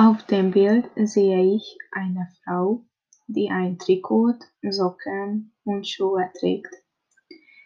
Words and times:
Auf 0.00 0.22
dem 0.26 0.52
Bild 0.52 0.88
sehe 0.94 1.56
ich 1.56 1.76
eine 1.90 2.28
Frau, 2.44 2.84
die 3.26 3.50
ein 3.50 3.80
Trikot, 3.80 4.38
Socken 4.62 5.52
und 5.64 5.88
Schuhe 5.88 6.30
trägt. 6.38 6.72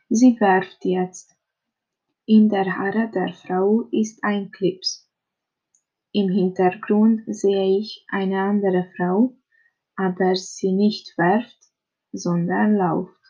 Sie 0.09 0.41
werft 0.41 0.83
jetzt. 0.87 1.37
In 2.25 2.49
der 2.49 2.79
Haare 2.79 3.11
der 3.11 3.35
Frau 3.35 3.83
ist 3.93 4.25
ein 4.25 4.51
Clips. 4.51 5.13
Im 6.13 6.31
Hintergrund 6.31 7.21
sehe 7.27 7.79
ich 7.79 8.07
eine 8.09 8.41
andere 8.41 8.91
Frau, 8.97 9.37
aber 9.97 10.35
sie 10.35 10.73
nicht 10.73 11.13
werft, 11.19 11.59
sondern 12.13 12.77
läuft. 12.77 13.21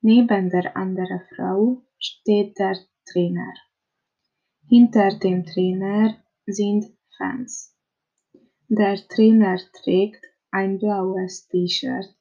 Neben 0.00 0.50
der 0.50 0.76
anderen 0.76 1.20
Frau 1.36 1.84
steht 2.00 2.58
der 2.58 2.76
Trainer. 3.08 3.54
Hinter 4.68 5.16
dem 5.20 5.46
Trainer 5.46 6.16
sind 6.46 6.86
Fans. 7.16 7.75
Der 8.68 8.96
Trainer 8.96 9.60
trägt 9.80 10.24
ein 10.50 10.80
blaues 10.80 11.46
T-Shirt. 11.46 12.12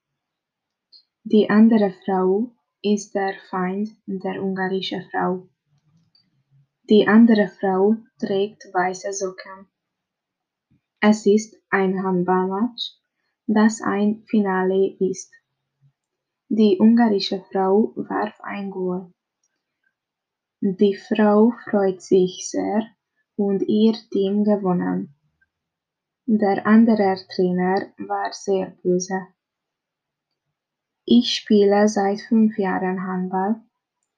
Die 1.23 1.49
andere 1.49 1.91
Frau 2.05 2.51
ist 2.83 3.15
der 3.15 3.33
Feind 3.49 3.89
der 4.05 4.43
ungarischen 4.43 5.09
Frau. 5.09 5.49
Die 6.87 7.07
andere 7.07 7.47
Frau 7.47 7.95
trägt 8.19 8.63
weiße 8.71 9.11
Socken. 9.11 9.67
Es 10.99 11.25
ist 11.25 11.55
ein 11.71 12.03
Handballmatch, 12.03 12.93
das 13.47 13.81
ein 13.81 14.23
Finale 14.27 14.95
ist. 14.99 15.33
Die 16.49 16.77
ungarische 16.79 17.43
Frau 17.51 17.91
warf 17.95 18.39
ein 18.41 18.69
Goal. 18.69 19.11
Die 20.61 20.95
Frau 20.95 21.53
freut 21.67 22.03
sich 22.03 22.47
sehr 22.47 22.83
und 23.35 23.63
ihr 23.63 23.93
Team 24.11 24.43
gewonnen. 24.43 25.14
Der 26.27 26.65
andere 26.65 27.17
Trainer 27.35 27.93
war 27.99 28.33
sehr 28.33 28.71
böse. 28.81 29.27
Ich 31.05 31.35
spiele 31.35 31.87
seit 31.87 32.19
fünf 32.21 32.57
Jahren 32.57 33.05
Handball. 33.05 33.61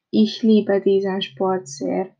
Ich 0.09 0.41
liebe 0.41 0.79
diesen 0.79 1.21
Sport 1.21 1.67
sehr. 1.67 2.15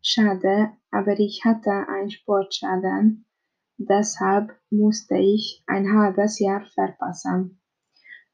Schade, 0.00 0.70
aber 0.92 1.18
ich 1.18 1.44
hatte 1.44 1.88
einen 1.88 2.10
Sportschaden. 2.10 3.26
Deshalb 3.76 4.56
musste 4.70 5.16
ich 5.16 5.64
ein 5.66 5.92
halbes 5.98 6.38
Jahr 6.38 6.64
verpassen. 6.74 7.60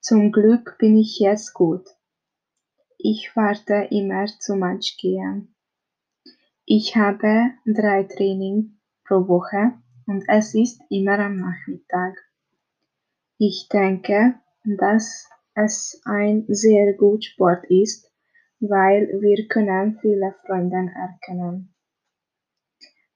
Zum 0.01 0.33
Glück 0.33 0.77
bin 0.79 0.99
ich 0.99 1.19
jetzt 1.19 1.55
gut. 1.55 1.89
Ich 2.99 3.35
warte 3.35 3.89
immer 3.91 4.27
zum 4.27 4.59
Match 4.59 4.99
gehen. 4.99 5.55
Ich 6.67 6.95
habe 6.95 7.53
drei 7.65 8.05
Training 8.05 8.79
pro 9.07 9.27
Woche 9.29 9.73
und 10.07 10.25
es 10.29 10.55
ist 10.55 10.81
immer 10.91 11.19
am 11.19 11.37
Nachmittag. 11.37 12.17
Ich 13.39 13.69
denke, 13.73 14.35
dass 14.65 15.29
es 15.55 16.01
ein 16.05 16.45
sehr 16.49 16.95
gut 16.95 17.25
Sport 17.25 17.65
ist, 17.69 18.11
weil 18.61 19.09
wir 19.21 19.47
können 19.49 19.99
viele 20.01 20.35
Freunde 20.47 20.91
erkennen. 20.95 21.75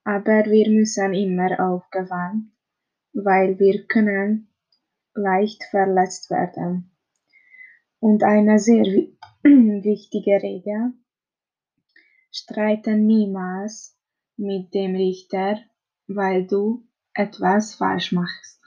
Aber 0.04 0.44
wir 0.46 0.70
müssen 0.70 1.14
immer 1.14 1.58
aufgewandt, 1.60 2.50
weil 3.12 3.58
wir 3.58 3.86
können 3.86 4.48
leicht 5.14 5.64
verletzt 5.70 6.30
werden. 6.30 6.90
Und 8.00 8.22
eine 8.22 8.58
sehr 8.58 8.84
wichtige 9.42 10.42
Regel, 10.42 10.92
streiten 12.30 13.06
niemals 13.06 13.98
mit 14.36 14.72
dem 14.72 14.94
Richter 14.94 15.58
weil 16.08 16.46
du 16.46 16.82
etwas 17.14 17.74
falsch 17.74 18.12
machst. 18.12 18.57